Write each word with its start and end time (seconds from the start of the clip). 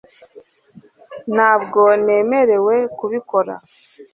ntabwo 1.33 1.81
nemerewe 2.05 2.75
kubikora 2.97 3.53